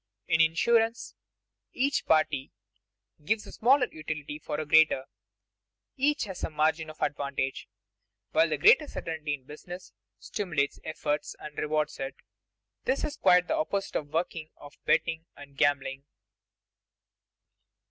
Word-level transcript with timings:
In 0.27 0.41
insurance 0.41 1.13
each 1.73 2.07
party 2.07 2.51
gives 3.23 3.45
a 3.45 3.51
smaller 3.51 3.85
utility 3.91 4.39
for 4.39 4.59
a 4.59 4.65
greater; 4.65 5.05
each 5.95 6.23
has 6.23 6.43
a 6.43 6.49
margin 6.49 6.89
of 6.89 6.99
advantage; 7.03 7.69
while 8.31 8.49
the 8.49 8.57
greater 8.57 8.87
certainty 8.87 9.35
in 9.35 9.43
business 9.43 9.93
stimulates 10.17 10.79
effort 10.83 11.27
and 11.37 11.55
rewards 11.55 11.99
it. 11.99 12.15
This 12.85 13.03
is 13.03 13.15
quite 13.15 13.47
the 13.47 13.53
opposite 13.55 13.95
of 13.95 14.07
the 14.07 14.11
working 14.17 14.49
of 14.57 14.75
betting 14.85 15.27
and 15.37 15.55
gambling. 15.55 16.03